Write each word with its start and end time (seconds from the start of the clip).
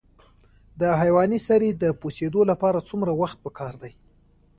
د 0.79 0.81
حیواني 1.01 1.39
سرې 1.47 1.69
د 1.73 1.85
پوسیدو 2.01 2.41
لپاره 2.51 2.85
څومره 2.89 3.11
وخت 3.21 3.37
پکار 3.45 3.73
دی؟ 3.81 3.93